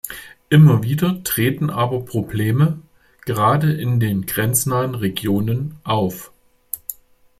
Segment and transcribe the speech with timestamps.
[0.49, 2.79] Immer wieder treten aber Probleme,
[3.27, 6.31] gerade in den grenznahen Regionen auf.